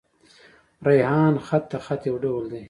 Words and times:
ریحان 0.87 1.35
خط؛ 1.45 1.63
د 1.71 1.73
خط 1.85 2.01
يو 2.09 2.15
ډول 2.23 2.43
دﺉ. 2.51 2.59